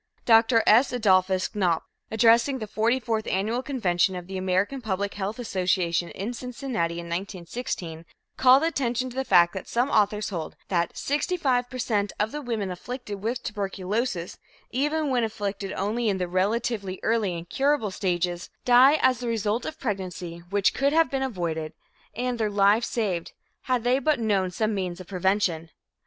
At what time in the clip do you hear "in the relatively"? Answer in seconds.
16.09-16.99